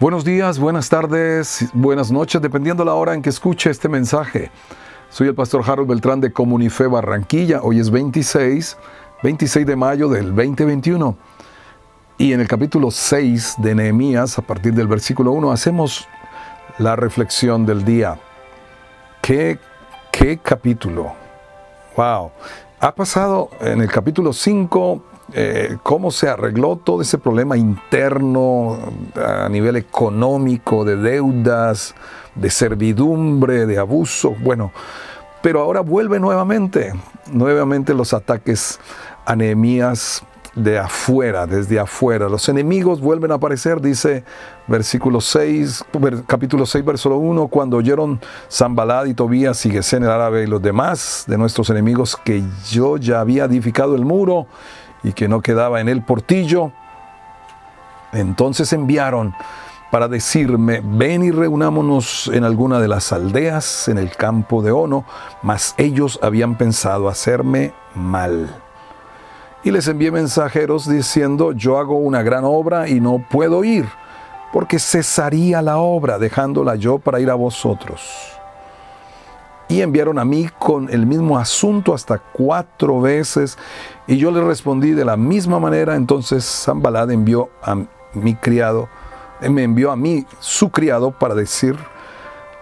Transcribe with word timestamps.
Buenos 0.00 0.24
días, 0.24 0.58
buenas 0.58 0.88
tardes, 0.88 1.68
buenas 1.74 2.10
noches, 2.10 2.40
dependiendo 2.40 2.86
la 2.86 2.94
hora 2.94 3.12
en 3.12 3.20
que 3.20 3.28
escuche 3.28 3.68
este 3.68 3.86
mensaje. 3.86 4.50
Soy 5.10 5.28
el 5.28 5.34
pastor 5.34 5.62
Harold 5.62 5.90
Beltrán 5.90 6.22
de 6.22 6.32
Comunife 6.32 6.86
Barranquilla. 6.86 7.60
Hoy 7.62 7.80
es 7.80 7.90
26, 7.90 8.78
26 9.22 9.66
de 9.66 9.76
mayo 9.76 10.08
del 10.08 10.34
2021. 10.34 11.18
Y 12.16 12.32
en 12.32 12.40
el 12.40 12.48
capítulo 12.48 12.90
6 12.90 13.56
de 13.58 13.74
Nehemías, 13.74 14.38
a 14.38 14.42
partir 14.42 14.72
del 14.72 14.86
versículo 14.86 15.32
1, 15.32 15.52
hacemos 15.52 16.08
la 16.78 16.96
reflexión 16.96 17.66
del 17.66 17.84
día. 17.84 18.18
¿Qué, 19.20 19.58
qué 20.10 20.38
capítulo? 20.38 21.12
¡Wow! 21.94 22.30
Ha 22.80 22.94
pasado 22.94 23.50
en 23.60 23.82
el 23.82 23.90
capítulo 23.90 24.32
5 24.32 25.09
eh, 25.32 25.76
cómo 25.82 26.10
se 26.10 26.28
arregló 26.28 26.76
todo 26.76 27.02
ese 27.02 27.18
problema 27.18 27.56
interno 27.56 28.78
a 29.16 29.48
nivel 29.48 29.76
económico, 29.76 30.84
de 30.84 30.96
deudas, 30.96 31.94
de 32.34 32.50
servidumbre, 32.50 33.66
de 33.66 33.78
abuso. 33.78 34.34
Bueno, 34.42 34.72
pero 35.42 35.60
ahora 35.60 35.80
vuelve 35.80 36.20
nuevamente, 36.20 36.92
nuevamente 37.32 37.94
los 37.94 38.12
ataques 38.12 38.78
a 39.24 39.36
Nehemías 39.36 40.22
de 40.54 40.78
afuera, 40.78 41.46
desde 41.46 41.78
afuera. 41.78 42.28
Los 42.28 42.48
enemigos 42.48 43.00
vuelven 43.00 43.30
a 43.30 43.34
aparecer, 43.34 43.80
dice 43.80 44.24
versículo 44.66 45.20
6, 45.20 45.84
capítulo 46.26 46.66
6, 46.66 46.84
versículo 46.84 47.18
1, 47.18 47.48
cuando 47.48 47.76
oyeron 47.76 48.20
Zambalad 48.50 49.06
y 49.06 49.14
Tobías 49.14 49.64
y 49.66 49.70
Gesén 49.70 50.02
el 50.02 50.10
árabe 50.10 50.44
y 50.44 50.46
los 50.46 50.60
demás 50.60 51.24
de 51.26 51.38
nuestros 51.38 51.70
enemigos 51.70 52.16
que 52.16 52.42
yo 52.68 52.96
ya 52.96 53.20
había 53.20 53.44
edificado 53.44 53.94
el 53.94 54.04
muro 54.04 54.46
y 55.02 55.12
que 55.12 55.28
no 55.28 55.40
quedaba 55.40 55.80
en 55.80 55.88
el 55.88 56.02
portillo, 56.02 56.72
entonces 58.12 58.72
enviaron 58.72 59.34
para 59.90 60.08
decirme, 60.08 60.80
ven 60.84 61.24
y 61.24 61.30
reunámonos 61.30 62.30
en 62.32 62.44
alguna 62.44 62.78
de 62.78 62.88
las 62.88 63.12
aldeas 63.12 63.88
en 63.88 63.98
el 63.98 64.14
campo 64.16 64.62
de 64.62 64.70
Ono, 64.70 65.04
mas 65.42 65.74
ellos 65.78 66.18
habían 66.22 66.56
pensado 66.56 67.08
hacerme 67.08 67.72
mal. 67.94 68.54
Y 69.64 69.72
les 69.72 69.88
envié 69.88 70.10
mensajeros 70.10 70.88
diciendo, 70.88 71.52
yo 71.52 71.78
hago 71.78 71.96
una 71.96 72.22
gran 72.22 72.44
obra 72.44 72.88
y 72.88 73.00
no 73.00 73.18
puedo 73.30 73.64
ir, 73.64 73.86
porque 74.52 74.78
cesaría 74.78 75.60
la 75.60 75.78
obra, 75.78 76.18
dejándola 76.18 76.76
yo 76.76 76.98
para 76.98 77.20
ir 77.20 77.30
a 77.30 77.34
vosotros 77.34 78.39
y 79.70 79.82
enviaron 79.82 80.18
a 80.18 80.24
mí 80.24 80.48
con 80.58 80.90
el 80.90 81.06
mismo 81.06 81.38
asunto 81.38 81.94
hasta 81.94 82.18
cuatro 82.18 83.00
veces 83.00 83.56
y 84.08 84.16
yo 84.16 84.32
le 84.32 84.42
respondí 84.42 84.90
de 84.90 85.04
la 85.04 85.16
misma 85.16 85.60
manera. 85.60 85.94
Entonces 85.94 86.44
Zambalad 86.44 87.12
envió 87.12 87.50
a 87.62 87.76
mi 88.12 88.34
criado, 88.34 88.88
eh, 89.40 89.48
me 89.48 89.62
envió 89.62 89.92
a 89.92 89.96
mí 89.96 90.26
su 90.40 90.70
criado 90.70 91.12
para 91.12 91.36
decir 91.36 91.76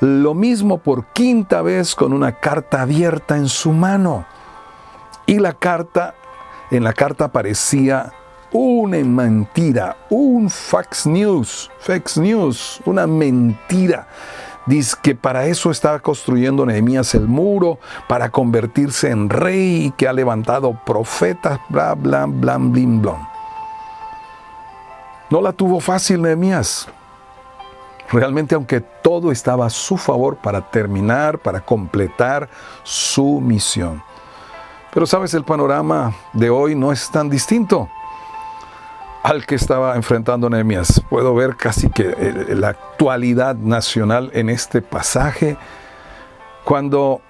lo 0.00 0.34
mismo 0.34 0.78
por 0.78 1.06
quinta 1.12 1.62
vez 1.62 1.94
con 1.94 2.12
una 2.12 2.32
carta 2.40 2.82
abierta 2.82 3.36
en 3.36 3.48
su 3.48 3.70
mano. 3.70 4.26
Y 5.26 5.38
la 5.38 5.52
carta, 5.52 6.14
en 6.72 6.82
la 6.82 6.92
carta 6.92 7.26
aparecía 7.26 8.12
una 8.50 8.98
mentira, 8.98 9.96
un 10.10 10.50
fax 10.50 11.06
news, 11.06 11.70
fax 11.78 12.18
news, 12.18 12.80
una 12.84 13.06
mentira 13.06 14.08
Dice 14.66 14.96
que 15.00 15.14
para 15.14 15.46
eso 15.46 15.70
estaba 15.70 16.00
construyendo 16.00 16.66
Nehemías 16.66 17.14
el 17.14 17.28
muro, 17.28 17.78
para 18.08 18.30
convertirse 18.30 19.10
en 19.10 19.30
rey 19.30 19.92
que 19.96 20.08
ha 20.08 20.12
levantado 20.12 20.78
profetas, 20.84 21.60
bla, 21.68 21.94
bla, 21.94 22.26
bla, 22.26 22.58
blim, 22.58 23.00
blom. 23.00 23.24
No 25.30 25.40
la 25.40 25.52
tuvo 25.52 25.80
fácil 25.80 26.22
Nehemías. 26.22 26.88
Realmente, 28.10 28.54
aunque 28.54 28.80
todo 28.80 29.32
estaba 29.32 29.66
a 29.66 29.70
su 29.70 29.96
favor 29.96 30.36
para 30.36 30.60
terminar, 30.60 31.38
para 31.38 31.60
completar 31.60 32.48
su 32.82 33.40
misión. 33.40 34.02
Pero 34.92 35.06
sabes, 35.06 35.34
el 35.34 35.44
panorama 35.44 36.14
de 36.32 36.50
hoy 36.50 36.74
no 36.74 36.92
es 36.92 37.10
tan 37.10 37.28
distinto 37.28 37.88
al 39.26 39.44
que 39.44 39.56
estaba 39.56 39.96
enfrentando 39.96 40.48
Nehemías. 40.48 41.02
Puedo 41.10 41.34
ver 41.34 41.56
casi 41.56 41.90
que 41.90 42.14
eh, 42.16 42.54
la 42.54 42.68
actualidad 42.68 43.56
nacional 43.56 44.30
en 44.34 44.48
este 44.48 44.82
pasaje, 44.82 45.56
cuando 46.62 47.20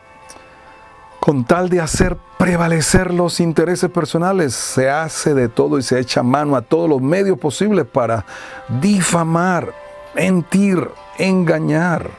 con 1.20 1.46
tal 1.46 1.70
de 1.70 1.80
hacer 1.80 2.18
prevalecer 2.36 3.14
los 3.14 3.40
intereses 3.40 3.90
personales, 3.90 4.54
se 4.54 4.90
hace 4.90 5.32
de 5.32 5.48
todo 5.48 5.78
y 5.78 5.82
se 5.82 5.98
echa 5.98 6.22
mano 6.22 6.54
a 6.54 6.60
todos 6.60 6.86
los 6.86 7.00
medios 7.00 7.38
posibles 7.38 7.86
para 7.86 8.26
difamar, 8.68 9.72
mentir, 10.14 10.90
engañar, 11.16 12.10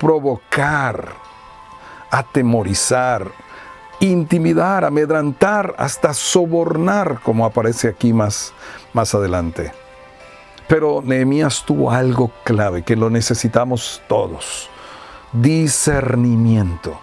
provocar, 0.00 1.10
atemorizar, 2.10 3.30
intimidar, 4.00 4.84
amedrantar, 4.84 5.74
hasta 5.78 6.12
sobornar, 6.14 7.20
como 7.22 7.44
aparece 7.44 7.88
aquí 7.88 8.12
más, 8.12 8.52
más 8.92 9.14
adelante. 9.14 9.72
Pero 10.68 11.02
Nehemías 11.04 11.64
tuvo 11.64 11.90
algo 11.90 12.30
clave 12.44 12.82
que 12.82 12.96
lo 12.96 13.08
necesitamos 13.08 14.02
todos, 14.08 14.68
discernimiento. 15.32 16.98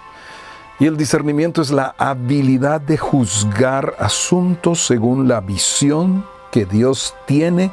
Y 0.80 0.86
el 0.86 0.98
discernimiento 0.98 1.62
es 1.62 1.72
la 1.72 1.96
habilidad 1.98 2.82
de 2.82 2.98
juzgar 2.98 3.96
asuntos 4.00 4.86
según 4.86 5.28
la 5.28 5.40
visión 5.40 6.26
que 6.52 6.66
Dios 6.66 7.16
tiene 7.26 7.72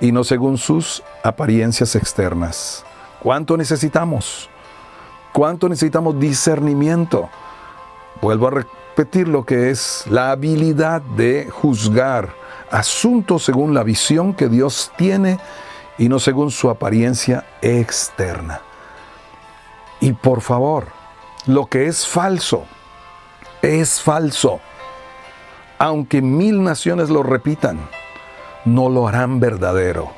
y 0.00 0.12
no 0.12 0.24
según 0.24 0.58
sus 0.58 1.02
apariencias 1.22 1.96
externas. 1.96 2.84
¿Cuánto 3.22 3.56
necesitamos? 3.56 4.50
¿Cuánto 5.32 5.68
necesitamos 5.68 6.18
discernimiento? 6.18 7.28
Vuelvo 8.22 8.48
a 8.48 8.50
repetir 8.50 9.28
lo 9.28 9.44
que 9.44 9.70
es 9.70 10.04
la 10.08 10.32
habilidad 10.32 11.00
de 11.00 11.48
juzgar 11.50 12.34
asuntos 12.70 13.44
según 13.44 13.74
la 13.74 13.82
visión 13.82 14.34
que 14.34 14.48
Dios 14.48 14.92
tiene 14.96 15.38
y 15.98 16.08
no 16.08 16.18
según 16.18 16.50
su 16.50 16.70
apariencia 16.70 17.44
externa. 17.62 18.60
Y 20.00 20.12
por 20.12 20.40
favor, 20.40 20.86
lo 21.46 21.66
que 21.66 21.86
es 21.86 22.06
falso, 22.06 22.64
es 23.62 24.00
falso. 24.00 24.60
Aunque 25.78 26.22
mil 26.22 26.62
naciones 26.62 27.10
lo 27.10 27.22
repitan, 27.22 27.78
no 28.64 28.88
lo 28.88 29.08
harán 29.08 29.40
verdadero. 29.40 30.10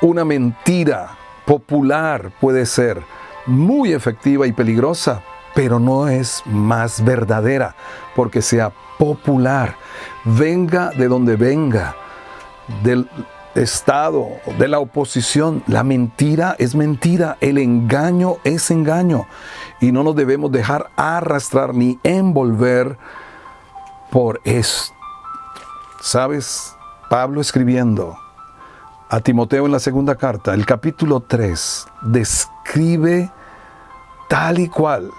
Una 0.00 0.24
mentira 0.24 1.16
popular 1.44 2.32
puede 2.40 2.66
ser 2.66 3.02
muy 3.46 3.92
efectiva 3.92 4.46
y 4.46 4.52
peligrosa, 4.52 5.22
pero 5.56 5.80
no 5.80 6.06
es 6.06 6.42
más 6.44 7.02
verdadera 7.02 7.74
porque 8.14 8.42
sea 8.42 8.72
popular, 8.98 9.74
venga 10.22 10.90
de 10.90 11.08
donde 11.08 11.36
venga, 11.36 11.96
del 12.82 13.08
Estado, 13.54 14.28
de 14.58 14.68
la 14.68 14.80
oposición. 14.80 15.62
La 15.66 15.82
mentira 15.82 16.56
es 16.58 16.74
mentira, 16.74 17.38
el 17.40 17.56
engaño 17.56 18.36
es 18.44 18.70
engaño 18.70 19.26
y 19.80 19.92
no 19.92 20.02
nos 20.02 20.14
debemos 20.14 20.52
dejar 20.52 20.90
arrastrar 20.94 21.74
ni 21.74 21.98
envolver 22.02 22.98
por 24.10 24.42
esto. 24.44 24.94
¿Sabes? 26.02 26.76
Pablo 27.08 27.40
escribiendo 27.40 28.14
a 29.08 29.20
Timoteo 29.20 29.64
en 29.64 29.72
la 29.72 29.80
segunda 29.80 30.16
carta, 30.16 30.52
el 30.52 30.66
capítulo 30.66 31.20
3, 31.20 31.86
describe 32.02 33.32
tal 34.28 34.58
y 34.58 34.68
cual 34.68 35.10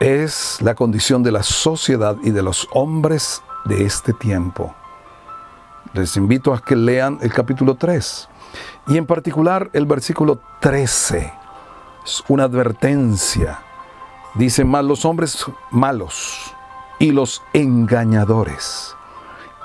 es 0.00 0.60
la 0.62 0.74
condición 0.74 1.22
de 1.22 1.32
la 1.32 1.42
sociedad 1.42 2.16
y 2.22 2.30
de 2.30 2.42
los 2.42 2.68
hombres 2.72 3.42
de 3.64 3.84
este 3.84 4.12
tiempo. 4.12 4.74
Les 5.92 6.16
invito 6.16 6.52
a 6.52 6.60
que 6.60 6.76
lean 6.76 7.18
el 7.22 7.32
capítulo 7.32 7.74
3 7.74 8.28
y 8.88 8.96
en 8.96 9.06
particular 9.06 9.70
el 9.72 9.86
versículo 9.86 10.40
13. 10.60 11.32
Es 12.04 12.22
una 12.28 12.44
advertencia. 12.44 13.60
Dice, 14.34 14.64
más 14.64 14.84
los 14.84 15.04
hombres 15.04 15.44
malos 15.70 16.54
y 16.98 17.10
los 17.10 17.42
engañadores 17.52 18.94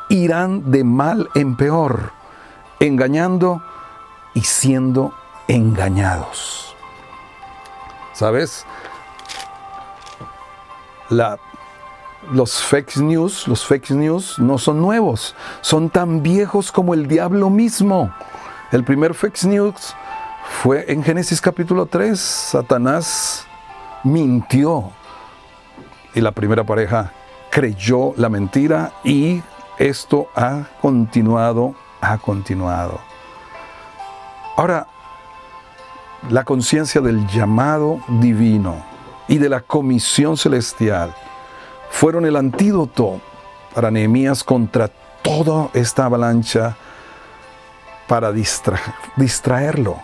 irán 0.10 0.72
de 0.72 0.84
mal 0.84 1.30
en 1.36 1.56
peor, 1.56 2.12
engañando 2.80 3.62
y 4.34 4.42
siendo 4.42 5.14
engañados. 5.48 6.76
¿Sabes? 8.14 8.66
Los 11.10 12.64
fake 12.64 12.98
news, 12.98 13.48
los 13.48 13.66
fake 13.66 13.92
news 13.92 14.40
no 14.40 14.58
son 14.58 14.80
nuevos, 14.82 15.36
son 15.62 15.90
tan 15.90 16.24
viejos 16.24 16.72
como 16.72 16.94
el 16.94 17.08
diablo 17.08 17.50
mismo. 17.50 18.14
El 18.72 18.84
primer 18.84 19.14
fake 19.14 19.44
news 19.46 19.96
fue 20.62 20.86
en 20.92 21.04
Génesis 21.04 21.42
capítulo 21.42 21.86
3, 21.86 22.20
Satanás 22.20 23.46
mintió 24.04 24.92
y 26.14 26.22
la 26.22 26.32
primera 26.32 26.64
pareja 26.64 27.12
creyó 27.50 28.14
la 28.18 28.30
mentira 28.30 28.94
y 29.04 29.42
esto 29.78 30.28
ha 30.36 30.64
continuado, 30.82 31.76
ha 32.02 32.18
continuado. 32.18 33.00
Ahora, 34.56 34.88
la 36.30 36.44
conciencia 36.44 37.02
del 37.02 37.28
llamado 37.28 38.00
divino 38.08 38.93
y 39.28 39.38
de 39.38 39.50
la 39.50 39.62
comisión 39.62 40.38
celestial 40.38 41.14
fueron 41.90 42.26
el 42.26 42.36
antídoto 42.36 43.22
para 43.74 43.92
Nehemías 43.92 44.44
contra 44.44 44.90
toda 45.22 45.70
esta 45.74 46.06
avalancha 46.06 46.76
para 48.08 48.32
distraerlo. 48.32 49.98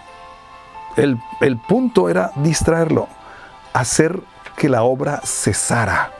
El, 0.95 1.19
el 1.41 1.57
punto 1.57 2.09
era 2.09 2.31
distraerlo, 2.35 3.07
hacer 3.73 4.19
que 4.55 4.69
la 4.69 4.83
obra 4.83 5.21
cesara. 5.23 6.11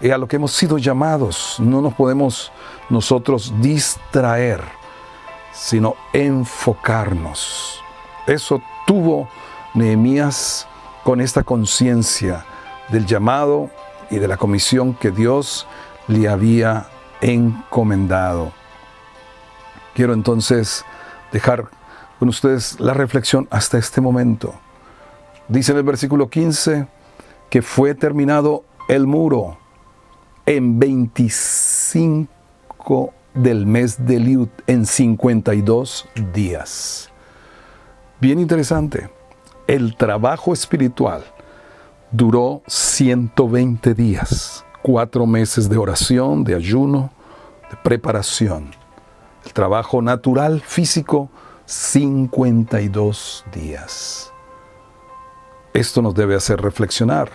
Y 0.00 0.10
a 0.10 0.18
lo 0.18 0.26
que 0.26 0.36
hemos 0.36 0.52
sido 0.52 0.78
llamados, 0.78 1.56
no 1.58 1.80
nos 1.80 1.94
podemos 1.94 2.50
nosotros 2.88 3.52
distraer, 3.60 4.62
sino 5.52 5.94
enfocarnos. 6.12 7.82
Eso 8.26 8.62
tuvo 8.86 9.28
Nehemías 9.74 10.66
con 11.04 11.20
esta 11.20 11.42
conciencia 11.42 12.44
del 12.90 13.06
llamado 13.06 13.70
y 14.10 14.18
de 14.18 14.28
la 14.28 14.36
comisión 14.36 14.94
que 14.94 15.10
Dios 15.10 15.66
le 16.08 16.28
había 16.28 16.86
encomendado. 17.20 18.52
Quiero 19.94 20.12
entonces 20.12 20.84
dejar 21.32 21.68
con 22.18 22.28
ustedes 22.28 22.78
la 22.80 22.94
reflexión 22.94 23.48
hasta 23.50 23.78
este 23.78 24.00
momento. 24.00 24.54
Dice 25.48 25.72
en 25.72 25.78
el 25.78 25.84
versículo 25.84 26.28
15 26.28 26.86
que 27.48 27.62
fue 27.62 27.94
terminado 27.94 28.64
el 28.88 29.06
muro 29.06 29.58
en 30.46 30.78
25 30.78 33.12
del 33.34 33.66
mes 33.66 34.04
de 34.04 34.18
Liud, 34.18 34.48
en 34.66 34.86
52 34.86 36.08
días. 36.32 37.10
Bien 38.20 38.38
interesante. 38.38 39.19
El 39.70 39.94
trabajo 39.94 40.52
espiritual 40.52 41.22
duró 42.10 42.60
120 42.66 43.94
días, 43.94 44.64
cuatro 44.82 45.26
meses 45.26 45.68
de 45.70 45.78
oración, 45.78 46.42
de 46.42 46.56
ayuno, 46.56 47.12
de 47.70 47.76
preparación. 47.76 48.72
El 49.44 49.52
trabajo 49.52 50.02
natural, 50.02 50.60
físico, 50.60 51.30
52 51.66 53.44
días. 53.52 54.32
Esto 55.72 56.02
nos 56.02 56.16
debe 56.16 56.34
hacer 56.34 56.60
reflexionar 56.60 57.30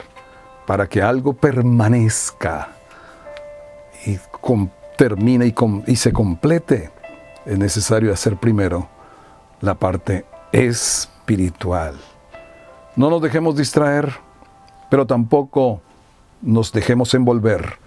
para 0.68 0.90
que 0.90 1.02
algo 1.02 1.32
permanezca 1.32 2.68
y 4.06 4.20
termine 4.98 5.56
y, 5.88 5.96
se 5.96 6.12
complete. 6.12 6.92
Es 7.46 7.58
necesario 7.58 8.12
hacer 8.12 8.36
primero 8.36 8.90
la 9.62 9.76
parte 9.76 10.26
espiritual. 10.52 11.96
No 12.96 13.10
nos 13.10 13.22
dejemos 13.22 13.58
distraer, 13.58 14.14
pero 14.90 15.06
tampoco 15.06 15.82
nos 16.42 16.72
dejemos 16.72 17.14
envolver 17.14 17.78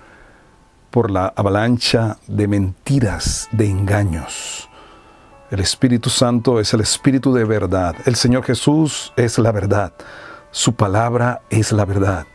por 0.91 1.11
la 1.11 1.33
avalancha 1.35 2.19
de 2.27 2.47
mentiras, 2.47 3.49
de 3.53 3.71
engaños. 3.71 4.69
El 5.51 5.61
Espíritu 5.61 6.11
Santo 6.11 6.61
es 6.61 6.75
el 6.75 6.83
Espíritu 6.83 7.33
de 7.33 7.45
verdad. 7.45 7.97
El 8.05 8.17
Señor 8.17 8.45
Jesús 8.45 9.15
es 9.17 9.39
la 9.39 9.51
verdad. 9.51 9.95
Su 10.51 10.75
palabra 10.75 11.41
es 11.49 11.73
la 11.73 11.87
verdad. 11.87 12.27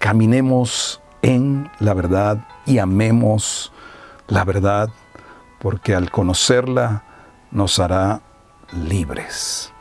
Caminemos 0.00 1.00
en 1.22 1.70
la 1.78 1.94
verdad 1.94 2.44
y 2.64 2.78
amemos 2.78 3.72
la 4.26 4.44
verdad, 4.44 4.88
porque 5.60 5.94
al 5.94 6.10
conocerla 6.10 7.04
nos 7.52 7.78
hará 7.78 8.20
libres. 8.72 9.72